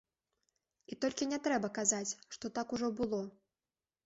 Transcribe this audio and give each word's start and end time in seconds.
І 0.95 0.97
толькі 1.05 1.27
не 1.33 1.39
трэба 1.49 1.69
казаць, 1.77 2.17
што 2.37 2.53
так 2.57 2.67
ужо 2.79 2.91
было. 3.03 3.21